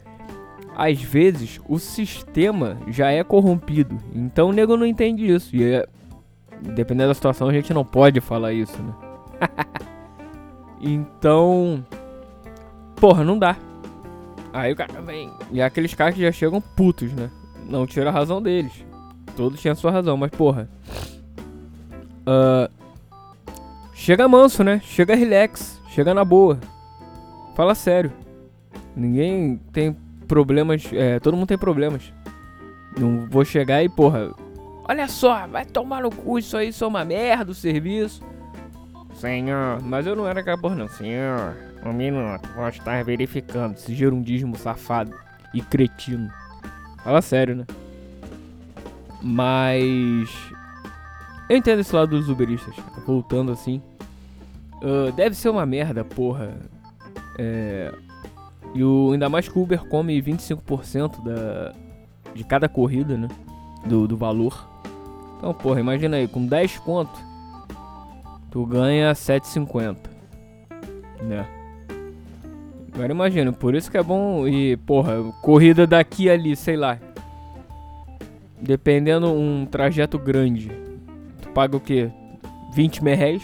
às 0.77 1.01
vezes 1.01 1.61
o 1.69 1.79
sistema 1.79 2.79
já 2.89 3.11
é 3.11 3.23
corrompido. 3.23 3.99
Então 4.15 4.49
o 4.49 4.53
nego 4.53 4.77
não 4.77 4.87
entende 4.87 5.27
isso. 5.27 5.55
E 5.55 5.65
é, 5.65 5.87
dependendo 6.61 7.09
da 7.09 7.15
situação, 7.15 7.49
a 7.49 7.53
gente 7.53 7.73
não 7.75 7.85
pode 7.85 8.21
falar 8.21 8.53
isso, 8.53 8.81
né? 8.83 8.95
Então. 10.85 11.87
Porra, 12.97 13.23
não 13.23 13.39
dá. 13.39 13.57
Aí 14.53 14.73
o 14.73 14.77
cara 14.77 15.01
vem. 15.01 15.31
E 15.53 15.61
é 15.61 15.65
aqueles 15.65 15.95
caras 15.95 16.15
que 16.15 16.21
já 16.21 16.33
chegam 16.33 16.61
putos, 16.61 17.13
né? 17.13 17.31
Não 17.69 17.87
tira 17.87 18.11
a 18.11 18.13
razão 18.13 18.43
deles. 18.43 18.85
Todos 19.37 19.61
tinham 19.61 19.77
sua 19.77 19.93
razão, 19.93 20.17
mas 20.17 20.31
porra. 20.33 20.69
Uh, 22.27 22.69
chega 23.95 24.27
manso, 24.27 24.65
né? 24.65 24.81
Chega 24.85 25.15
relax. 25.15 25.81
Chega 25.91 26.13
na 26.13 26.25
boa. 26.25 26.59
Fala 27.55 27.75
sério. 27.75 28.13
Ninguém 28.97 29.61
tem 29.73 29.97
problemas. 30.33 30.89
É, 30.95 31.21
todo 31.21 31.37
mundo 31.37 31.49
tem 31.49 31.59
problemas. 31.59 32.11
Não 32.99 33.29
vou 33.29 33.45
chegar 33.45 33.85
e, 33.85 33.89
porra. 33.89 34.33
Olha 34.89 35.07
só, 35.07 35.47
vai 35.47 35.67
tomar 35.67 36.03
no 36.03 36.11
cu, 36.11 36.39
isso 36.39 36.57
aí, 36.57 36.69
isso 36.69 36.83
é 36.83 36.87
uma 36.87 37.05
merda 37.05 37.53
o 37.53 37.55
serviço. 37.55 38.23
Senhor, 39.15 39.81
mas 39.83 40.07
eu 40.07 40.17
não 40.17 40.27
era 40.27 40.43
capaz 40.43 40.75
não. 40.75 40.89
Senhor, 40.89 41.55
um 41.85 41.93
minuto, 41.93 42.49
vou 42.57 42.67
estar 42.67 43.05
verificando 43.05 43.75
esse 43.75 43.95
gerundismo 43.95 44.57
safado 44.57 45.15
e 45.53 45.61
cretino. 45.61 46.31
Fala 47.05 47.21
sério, 47.21 47.57
né? 47.57 47.67
Mas. 49.21 50.31
Eu 51.49 51.59
entendo 51.59 51.81
esse 51.81 51.95
lado 51.95 52.19
dos 52.19 52.31
uberistas. 52.31 52.75
Voltando 53.07 53.53
assim. 53.53 53.83
Uh, 54.77 55.13
deve 55.13 55.37
ser 55.37 55.51
uma 55.51 55.67
merda, 55.67 56.05
porra. 56.05 56.57
É. 57.39 57.93
E 58.75 58.83
o, 58.83 59.13
ainda 59.13 59.29
mais 59.29 59.49
que 59.49 59.59
o 59.59 59.63
Uber 59.63 59.85
come 59.85 60.21
25% 60.21 61.23
da, 61.23 61.73
de 62.35 62.45
cada 62.45 62.69
corrida, 62.69 63.17
né? 63.17 63.29
Do, 63.87 64.07
do 64.07 64.17
valor. 64.17 64.69
Então, 65.39 65.53
porra, 65.53 65.81
imagina 65.81 66.17
aí, 66.17 66.29
com 66.29 66.47
10 66.47 66.79
conto 66.79 67.33
tu 68.53 68.67
ganha 68.67 69.13
7,50, 69.13 69.97
né? 71.23 71.47
Agora 72.95 73.11
imagina, 73.11 73.51
por 73.51 73.75
isso 73.75 73.91
que 73.91 73.97
é 73.97 74.03
bom 74.03 74.47
e, 74.47 74.77
porra, 74.77 75.23
corrida 75.41 75.87
daqui 75.87 76.29
ali, 76.29 76.55
sei 76.55 76.77
lá. 76.77 76.99
Dependendo 78.61 79.33
um 79.33 79.65
trajeto 79.65 80.19
grande, 80.19 80.71
tu 81.41 81.49
paga 81.49 81.75
o 81.75 81.81
quê? 81.81 82.11
20 82.75 83.03
merréis? 83.03 83.43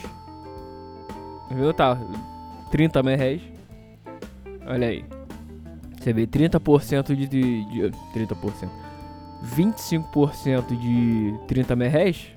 Viu? 1.51 1.73
Tá, 1.73 1.99
30 2.71 3.03
merréis. 3.03 3.41
Olha 4.67 4.89
aí. 4.89 5.18
Você 6.09 6.13
vê 6.15 6.27
30% 6.27 7.15
de, 7.15 7.29
de, 7.29 7.65
de 7.67 7.91
30%. 8.15 8.71
25% 9.45 10.79
de 10.79 11.39
30 11.47 11.77
merréis? 11.77 12.29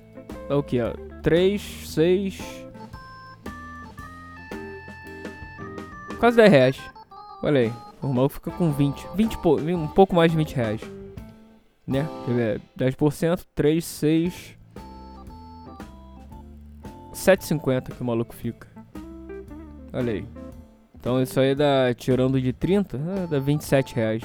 É 0.49 0.53
o 0.53 0.61
que? 0.61 0.77
3, 1.23 1.61
6, 1.87 2.65
Quase 6.19 6.35
10 6.35 6.51
reais. 6.51 6.81
Olha 7.41 7.61
aí. 7.61 7.73
O 8.01 8.07
maluco 8.07 8.33
fica 8.33 8.51
com 8.51 8.73
20. 8.73 9.07
20 9.15 9.37
um 9.73 9.87
pouco 9.87 10.13
mais 10.13 10.29
de 10.29 10.37
20 10.37 10.53
reais. 10.53 10.81
Né? 11.87 12.05
Quer 12.25 12.33
ver? 12.33 12.61
10%, 12.77 13.45
3, 13.55 13.85
6. 13.85 14.57
7,50 17.13 17.93
que 17.93 18.01
o 18.01 18.05
maluco 18.05 18.35
fica. 18.35 18.67
Olha 19.93 20.11
aí. 20.11 20.40
Então 21.01 21.19
isso 21.19 21.39
aí 21.39 21.55
dá, 21.55 21.91
tirando 21.95 22.39
de 22.39 22.53
30, 22.53 22.97
ah, 22.97 23.25
dá 23.27 23.39
27 23.39 23.95
reais. 23.95 24.21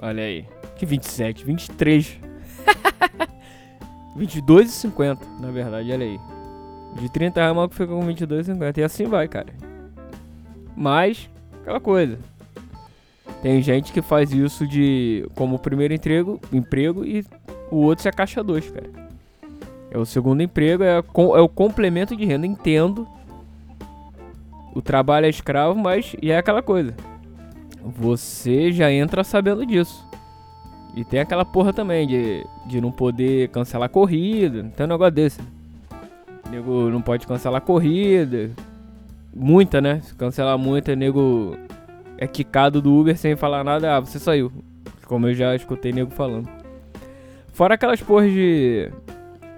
Olha 0.00 0.22
aí. 0.22 0.44
Que 0.76 0.84
27? 0.84 1.46
23. 1.46 2.18
22,50 4.14 5.18
na 5.40 5.50
verdade, 5.50 5.90
olha 5.90 6.04
aí. 6.04 6.20
De 7.00 7.10
30 7.10 7.40
reais, 7.40 7.52
o 7.52 7.56
maluco 7.56 7.74
fica 7.74 7.86
com 7.86 8.06
22,50. 8.06 8.76
E 8.76 8.82
assim 8.82 9.06
vai, 9.06 9.26
cara. 9.26 9.48
Mas, 10.76 11.30
aquela 11.62 11.80
coisa. 11.80 12.18
Tem 13.40 13.62
gente 13.62 13.92
que 13.92 14.02
faz 14.02 14.30
isso 14.30 14.66
de 14.66 15.26
como 15.34 15.58
primeiro 15.58 15.94
emprego, 15.94 16.38
emprego 16.52 17.02
e 17.02 17.24
o 17.70 17.76
outro 17.76 18.02
se 18.02 18.08
é 18.08 18.12
caixa 18.12 18.44
2, 18.44 18.70
cara. 18.70 18.90
É 19.90 19.96
o 19.96 20.04
segundo 20.04 20.42
emprego, 20.42 20.82
é, 20.82 20.98
é 20.98 21.40
o 21.40 21.48
complemento 21.48 22.14
de 22.14 22.26
renda. 22.26 22.46
Entendo. 22.46 23.08
O 24.74 24.82
trabalho 24.82 25.26
é 25.26 25.28
escravo, 25.28 25.78
mas 25.78 26.14
e 26.22 26.30
é 26.30 26.38
aquela 26.38 26.62
coisa. 26.62 26.94
Você 27.82 28.72
já 28.72 28.92
entra 28.92 29.24
sabendo 29.24 29.64
disso. 29.64 30.06
E 30.94 31.04
tem 31.04 31.20
aquela 31.20 31.44
porra 31.44 31.72
também 31.72 32.06
de, 32.06 32.44
de 32.66 32.80
não 32.80 32.90
poder 32.90 33.48
cancelar 33.48 33.88
corrida. 33.88 34.64
Tem 34.76 34.84
um 34.84 34.88
negócio 34.88 35.12
desse. 35.12 35.40
Nego 36.50 36.90
não 36.90 37.00
pode 37.00 37.26
cancelar 37.26 37.60
corrida. 37.60 38.50
Muita, 39.34 39.80
né? 39.80 40.00
Se 40.02 40.14
cancelar 40.14 40.58
muita, 40.58 40.96
nego 40.96 41.56
é 42.16 42.26
quicado 42.26 42.82
do 42.82 42.92
Uber 42.92 43.16
sem 43.16 43.36
falar 43.36 43.62
nada. 43.62 43.96
Ah, 43.96 44.00
você 44.00 44.18
saiu. 44.18 44.50
Como 45.06 45.28
eu 45.28 45.34
já 45.34 45.54
escutei 45.54 45.92
nego 45.92 46.10
falando. 46.10 46.48
Fora 47.52 47.74
aquelas 47.74 48.02
porras 48.02 48.32
de. 48.32 48.90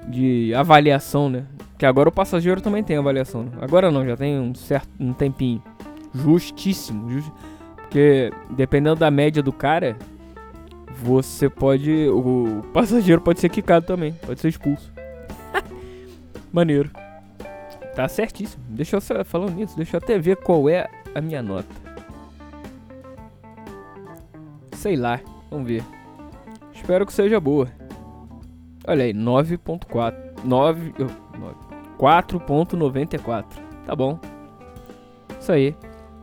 de 0.09 0.55
avaliação, 0.55 1.29
né? 1.29 1.45
Que 1.81 1.87
agora 1.87 2.11
o 2.11 2.13
passageiro 2.13 2.61
também 2.61 2.85
tem 2.85 2.99
avaliação. 2.99 3.45
Né? 3.45 3.53
Agora 3.59 3.91
não, 3.91 4.05
já 4.05 4.15
tem 4.15 4.39
um 4.39 4.55
certo 4.55 4.91
um 5.01 5.15
tempinho. 5.15 5.63
Justíssimo. 6.15 7.09
Just... 7.09 7.33
Porque 7.75 8.31
dependendo 8.51 8.97
da 8.97 9.11
média 9.11 9.43
do 9.43 9.51
cara, 9.51 9.97
você 11.03 11.49
pode. 11.49 12.07
O 12.11 12.63
passageiro 12.75 13.23
pode 13.23 13.41
ser 13.41 13.49
quicado 13.49 13.87
também, 13.87 14.13
pode 14.13 14.39
ser 14.41 14.49
expulso. 14.49 14.93
Maneiro. 16.53 16.91
Tá 17.97 18.07
certíssimo. 18.09 18.63
Deixa 18.69 18.97
eu 18.97 19.25
falando 19.25 19.55
nisso, 19.55 19.75
deixa 19.75 19.97
eu 19.97 20.01
até 20.05 20.19
ver 20.19 20.37
qual 20.37 20.69
é 20.69 20.87
a 21.15 21.21
minha 21.23 21.43
nota. 21.43 21.75
Sei 24.73 24.97
lá, 24.97 25.19
vamos 25.51 25.67
ver. 25.67 25.83
Espero 26.75 27.07
que 27.07 27.13
seja 27.15 27.41
boa. 27.41 27.69
Olha 28.87 29.05
aí, 29.05 29.15
9.4. 29.15 30.45
9 30.45 30.93
4.94. 32.00 33.45
Tá 33.85 33.95
bom. 33.95 34.19
Isso 35.38 35.52
aí. 35.52 35.75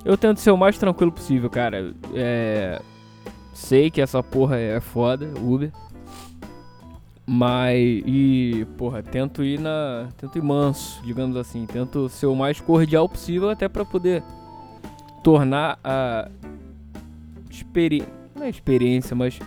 Eu 0.03 0.17
tento 0.17 0.39
ser 0.39 0.51
o 0.51 0.57
mais 0.57 0.77
tranquilo 0.77 1.11
possível, 1.11 1.49
cara. 1.49 1.93
É 2.13 2.81
sei 3.57 3.89
que 3.89 3.99
essa 3.99 4.21
porra 4.21 4.57
é 4.57 4.79
foda, 4.79 5.27
Uber. 5.41 5.71
Mas. 7.25 7.75
E, 8.05 8.65
porra, 8.77 9.01
tento 9.01 9.43
ir 9.43 9.59
na. 9.59 10.07
Tento 10.15 10.37
ir 10.37 10.43
manso, 10.43 11.01
digamos 11.03 11.35
assim. 11.35 11.65
Tento 11.65 12.07
ser 12.07 12.27
o 12.27 12.35
mais 12.35 12.61
cordial 12.61 13.09
possível 13.09 13.49
até 13.49 13.67
para 13.67 13.83
poder 13.83 14.23
tornar 15.23 15.79
a. 15.83 16.29
Experi... 17.49 18.03
Não 18.35 18.43
é 18.43 18.49
experiência, 18.49 19.15
mas 19.15 19.39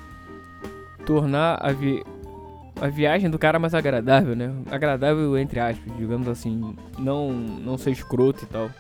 tornar 1.07 1.55
a, 1.65 1.71
vi 1.71 2.03
a 2.81 2.89
viagem 2.89 3.29
do 3.29 3.39
cara 3.39 3.59
mais 3.59 3.75
agradável, 3.75 4.35
né? 4.35 4.51
Agradável 4.71 5.37
entre 5.39 5.61
aspas, 5.61 5.95
digamos 5.97 6.27
assim. 6.27 6.75
Não, 6.99 7.31
não 7.31 7.77
ser 7.77 7.91
escroto 7.91 8.45
e 8.45 8.47
tal. 8.47 8.71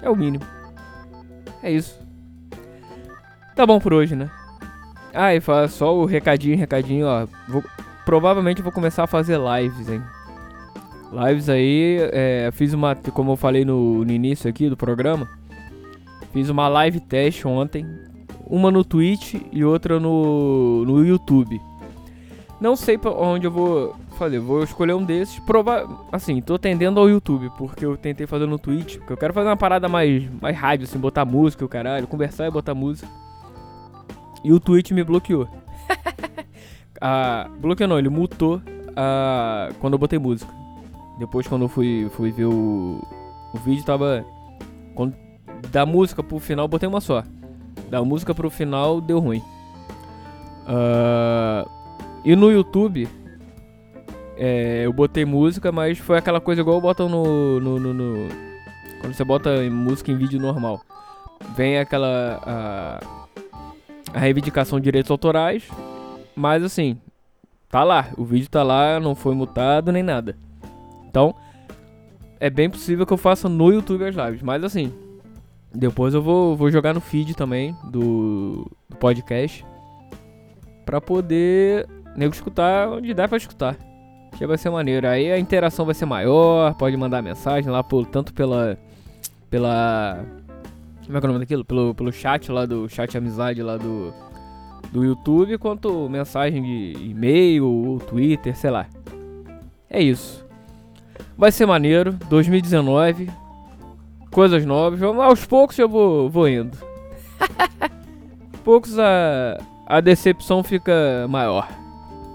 É 0.00 0.08
o 0.08 0.16
mínimo. 0.16 0.44
É 1.62 1.70
isso. 1.70 1.98
Tá 3.56 3.66
bom 3.66 3.80
por 3.80 3.92
hoje, 3.92 4.14
né? 4.14 4.30
Ah, 5.12 5.34
e 5.34 5.40
só 5.68 5.94
o 5.94 6.04
recadinho, 6.04 6.56
recadinho, 6.56 7.06
ó. 7.06 7.26
Vou, 7.48 7.64
provavelmente 8.04 8.62
vou 8.62 8.72
começar 8.72 9.04
a 9.04 9.08
fazer 9.08 9.38
lives, 9.38 9.88
hein? 9.88 10.00
Lives 11.12 11.48
aí, 11.48 11.98
é, 12.12 12.50
fiz 12.52 12.72
uma, 12.72 12.94
como 12.94 13.32
eu 13.32 13.36
falei 13.36 13.64
no, 13.64 14.04
no 14.04 14.12
início 14.12 14.48
aqui 14.48 14.70
do 14.70 14.76
programa, 14.76 15.28
fiz 16.32 16.48
uma 16.48 16.68
live 16.68 17.00
teste 17.00 17.48
ontem, 17.48 17.84
uma 18.46 18.70
no 18.70 18.84
Twitch 18.84 19.34
e 19.50 19.64
outra 19.64 19.98
no, 19.98 20.84
no 20.84 21.04
YouTube. 21.04 21.60
Não 22.60 22.76
sei 22.76 22.98
pra 22.98 23.10
onde 23.10 23.46
eu 23.46 23.50
vou 23.50 23.96
fazer, 24.18 24.38
vou 24.38 24.62
escolher 24.62 24.92
um 24.92 25.02
desses. 25.02 25.38
Prova 25.40 25.88
assim, 26.12 26.42
tô 26.42 26.58
tendendo 26.58 27.00
ao 27.00 27.08
YouTube, 27.08 27.50
porque 27.56 27.86
eu 27.86 27.96
tentei 27.96 28.26
fazer 28.26 28.46
no 28.46 28.58
Twitch, 28.58 28.98
porque 28.98 29.12
eu 29.14 29.16
quero 29.16 29.32
fazer 29.32 29.48
uma 29.48 29.56
parada 29.56 29.88
mais, 29.88 30.28
mais 30.40 30.56
rádio, 30.56 30.84
assim, 30.84 30.98
botar 30.98 31.24
música, 31.24 31.64
o 31.64 31.68
caralho, 31.68 32.06
conversar 32.06 32.46
e 32.46 32.50
botar 32.50 32.74
música. 32.74 33.08
E 34.44 34.52
o 34.52 34.60
Twitch 34.60 34.90
me 34.90 35.02
bloqueou. 35.02 35.48
ah, 37.00 37.48
bloqueou 37.58 37.88
não, 37.88 37.98
ele 37.98 38.10
mutou 38.10 38.60
ah, 38.94 39.70
quando 39.80 39.94
eu 39.94 39.98
botei 39.98 40.18
música. 40.18 40.52
Depois 41.18 41.46
quando 41.46 41.62
eu 41.62 41.68
fui, 41.68 42.10
fui 42.14 42.30
ver 42.30 42.44
o, 42.44 43.02
o 43.54 43.58
vídeo 43.58 43.84
tava. 43.84 44.24
Quando, 44.94 45.14
da 45.70 45.86
música 45.86 46.22
pro 46.22 46.38
final 46.38 46.68
botei 46.68 46.88
uma 46.88 47.00
só. 47.00 47.22
Da 47.88 48.02
música 48.04 48.34
pro 48.34 48.50
final 48.50 49.00
deu 49.00 49.18
ruim. 49.18 49.42
Uh, 50.66 51.79
e 52.24 52.36
no 52.36 52.50
YouTube 52.50 53.08
é, 54.42 54.86
eu 54.86 54.92
botei 54.94 55.26
música, 55.26 55.70
mas 55.70 55.98
foi 55.98 56.16
aquela 56.16 56.40
coisa 56.40 56.62
igual 56.62 56.80
botam 56.80 57.10
no, 57.10 57.60
no, 57.60 57.78
no, 57.78 57.92
no, 57.92 58.28
Quando 58.98 59.12
você 59.12 59.22
bota 59.22 59.50
música 59.70 60.10
em 60.10 60.16
vídeo 60.16 60.40
normal. 60.40 60.80
Vem 61.54 61.78
aquela. 61.78 62.40
A, 62.42 63.00
a 64.14 64.18
reivindicação 64.18 64.80
de 64.80 64.84
direitos 64.84 65.10
autorais. 65.10 65.68
Mas 66.34 66.64
assim, 66.64 66.98
tá 67.68 67.84
lá. 67.84 68.08
O 68.16 68.24
vídeo 68.24 68.48
tá 68.48 68.62
lá, 68.62 68.98
não 68.98 69.14
foi 69.14 69.34
mutado 69.34 69.92
nem 69.92 70.02
nada. 70.02 70.38
Então, 71.06 71.34
é 72.40 72.48
bem 72.48 72.70
possível 72.70 73.04
que 73.04 73.12
eu 73.12 73.18
faça 73.18 73.46
no 73.46 73.70
YouTube 73.70 74.06
as 74.06 74.14
lives. 74.14 74.40
Mas 74.40 74.64
assim, 74.64 74.90
depois 75.70 76.14
eu 76.14 76.22
vou, 76.22 76.56
vou 76.56 76.70
jogar 76.70 76.94
no 76.94 77.00
feed 77.02 77.34
também 77.34 77.76
do, 77.84 78.66
do 78.88 78.96
podcast. 78.96 79.66
Pra 80.86 80.98
poder 80.98 81.86
nego 82.16 82.34
escutar 82.34 82.88
onde 82.88 83.14
dá 83.14 83.28
pra 83.28 83.36
escutar. 83.36 83.76
Que 84.36 84.46
vai 84.46 84.56
ser 84.56 84.70
maneiro. 84.70 85.06
Aí 85.06 85.30
a 85.30 85.38
interação 85.38 85.84
vai 85.84 85.94
ser 85.94 86.06
maior. 86.06 86.74
Pode 86.74 86.96
mandar 86.96 87.22
mensagem 87.22 87.70
lá, 87.70 87.82
por, 87.82 88.06
tanto 88.06 88.32
pela. 88.32 88.78
Pela. 89.48 90.24
Como 91.04 91.16
é 91.16 91.20
que 91.20 91.26
é 91.26 91.28
o 91.28 91.32
nome 91.32 91.44
daquilo? 91.44 91.64
Pelo, 91.64 91.94
pelo 91.94 92.12
chat 92.12 92.50
lá 92.50 92.64
do. 92.64 92.88
Chat 92.88 93.16
amizade 93.16 93.62
lá 93.62 93.76
do. 93.76 94.12
Do 94.92 95.04
YouTube, 95.04 95.56
quanto 95.58 96.08
mensagem 96.08 96.62
de 96.62 97.10
e-mail 97.10 97.66
ou 97.66 98.00
Twitter, 98.00 98.56
sei 98.56 98.70
lá. 98.70 98.86
É 99.88 100.02
isso. 100.02 100.44
Vai 101.36 101.52
ser 101.52 101.66
maneiro. 101.66 102.12
2019. 102.28 103.30
Coisas 104.30 104.64
novas. 104.64 105.02
Aos 105.02 105.44
poucos 105.44 105.78
eu 105.78 105.88
vou, 105.88 106.30
vou 106.30 106.48
indo. 106.48 106.76
poucos 108.64 108.98
a, 108.98 109.58
a 109.86 110.00
decepção 110.00 110.62
fica 110.62 111.26
maior. 111.28 111.79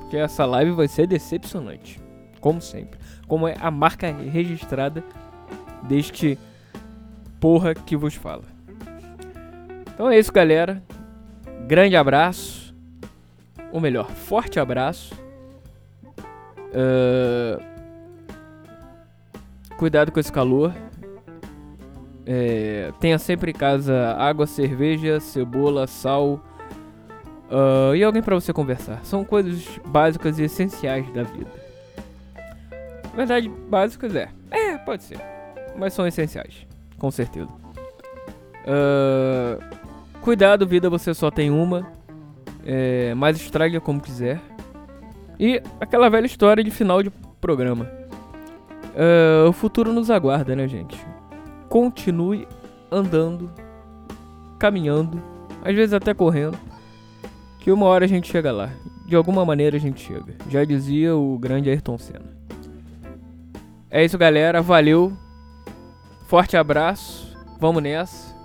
Porque 0.06 0.18
essa 0.18 0.46
live 0.46 0.72
vai 0.72 0.88
ser 0.88 1.08
decepcionante. 1.08 2.00
Como 2.40 2.62
sempre. 2.62 3.00
Como 3.28 3.48
é 3.48 3.56
a 3.60 3.72
marca 3.72 4.12
registrada 4.12 5.04
deste 5.82 6.38
porra 7.40 7.74
que 7.74 7.98
vos 7.98 8.14
fala. 8.14 8.44
Então 9.94 10.08
é 10.10 10.20
isso, 10.20 10.32
galera. 10.32 10.82
Grande 11.68 11.96
abraço. 11.96 12.76
Ou 13.72 13.82
melhor, 13.82 14.08
forte 14.12 14.60
abraço. 14.60 15.16
Uh, 16.70 17.76
Cuidado 19.76 20.12
com 20.12 20.20
esse 20.20 20.32
calor. 20.32 20.72
É, 22.28 22.92
tenha 23.00 23.18
sempre 23.18 23.52
em 23.52 23.54
casa 23.54 24.14
água, 24.18 24.48
cerveja, 24.48 25.20
cebola, 25.20 25.86
sal 25.88 26.42
uh, 27.50 27.96
e 27.96 28.04
alguém 28.04 28.22
para 28.22 28.36
você 28.36 28.54
conversar. 28.54 29.04
São 29.04 29.24
coisas 29.24 29.80
básicas 29.86 30.40
e 30.40 30.44
essenciais 30.44 31.12
da 31.12 31.24
vida. 31.24 31.52
Na 33.12 33.18
verdade, 33.18 33.50
básicas 33.70 34.16
é. 34.16 34.30
É, 34.52 34.78
pode 34.78 35.04
ser. 35.04 35.20
Mas 35.78 35.94
são 35.94 36.06
essenciais, 36.06 36.68
com 36.98 37.12
certeza. 37.12 37.50
Uh, 38.66 39.64
cuidado, 40.22 40.66
vida 40.68 40.90
você 40.90 41.14
só 41.14 41.30
tem 41.30 41.50
uma. 41.50 41.88
É, 42.66 43.14
mas 43.14 43.38
estraga 43.38 43.80
como 43.80 44.02
quiser. 44.02 44.42
E 45.40 45.62
aquela 45.80 46.10
velha 46.10 46.26
história 46.26 46.64
de 46.64 46.72
final 46.72 47.04
de 47.04 47.10
programa. 47.40 47.90
Uh, 48.96 49.50
o 49.50 49.52
futuro 49.52 49.92
nos 49.92 50.10
aguarda, 50.10 50.56
né, 50.56 50.68
gente? 50.68 50.98
Continue 51.70 52.48
andando, 52.90 53.52
caminhando, 54.58 55.22
às 55.64 55.76
vezes 55.76 55.94
até 55.94 56.14
correndo, 56.14 56.58
que 57.66 57.72
uma 57.72 57.88
hora 57.88 58.06
a 58.06 58.08
gente 58.08 58.32
chega 58.32 58.52
lá. 58.52 58.70
De 59.08 59.16
alguma 59.16 59.44
maneira 59.44 59.76
a 59.76 59.80
gente 59.80 60.00
chega. 60.00 60.36
Já 60.52 60.64
dizia 60.64 61.16
o 61.16 61.36
grande 61.40 61.68
Ayrton 61.68 61.98
Senna. 61.98 62.32
É 63.90 64.06
isso, 64.06 64.20
galera. 64.20 64.62
Valeu. 64.62 65.12
Forte 66.28 66.56
abraço. 66.56 67.36
Vamos 67.60 67.82
nessa. 67.82 68.36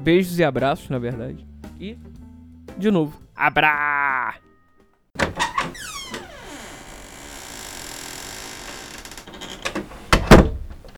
Beijos 0.00 0.38
e 0.38 0.44
abraços, 0.44 0.90
na 0.90 0.98
verdade. 0.98 1.46
E, 1.80 1.96
de 2.76 2.90
novo, 2.90 3.18
abraço! 3.34 4.45